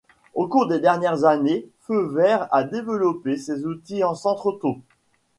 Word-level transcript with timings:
Au 0.33 0.47
cours 0.47 0.65
des 0.65 0.79
dernières 0.79 1.25
années, 1.25 1.69
Feu 1.81 2.07
Vert 2.11 2.47
a 2.49 2.63
développé 2.63 3.37
ses 3.37 3.67
outils 3.67 4.03
en 4.03 4.15
centres 4.15 4.47
auto. 4.47 4.77